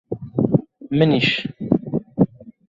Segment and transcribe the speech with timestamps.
[0.97, 1.29] منیش.